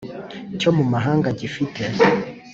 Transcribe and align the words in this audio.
cyo 0.59 0.69
mu 0.77 0.83
mahanga 0.93 1.27
gifite 1.39 1.81